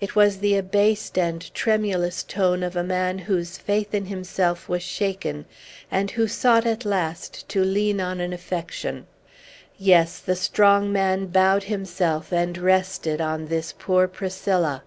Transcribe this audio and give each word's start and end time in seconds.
It 0.00 0.16
was 0.16 0.38
the 0.38 0.56
abased 0.56 1.18
and 1.18 1.52
tremulous 1.52 2.22
tone 2.22 2.62
of 2.62 2.76
a 2.76 2.82
man 2.82 3.18
whose 3.18 3.58
faith 3.58 3.92
in 3.92 4.06
himself 4.06 4.70
was 4.70 4.82
shaken, 4.82 5.44
and 5.90 6.12
who 6.12 6.26
sought, 6.28 6.64
at 6.64 6.86
last, 6.86 7.46
to 7.50 7.62
lean 7.62 8.00
on 8.00 8.18
an 8.18 8.32
affection. 8.32 9.06
Yes; 9.76 10.18
the 10.20 10.34
strong 10.34 10.90
man 10.94 11.26
bowed 11.26 11.64
himself 11.64 12.32
and 12.32 12.56
rested 12.56 13.20
on 13.20 13.48
this 13.48 13.74
poor 13.78 14.08
Priscilla! 14.08 14.82